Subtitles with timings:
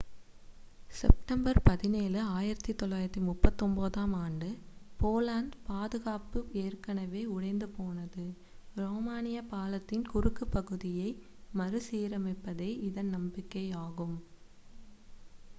[0.95, 4.49] September 17 1939 ஆண்டு
[4.99, 8.25] போலந்து பாதுகாப்பு ஏற்கனவே உடைந்துபோனது
[8.75, 11.09] ரோமானிய பாலத்தின் குறுக்கு பகுதியை
[11.55, 14.17] மறுசீரமைப்பதே இதன் நம்பிக்கை ஆகும்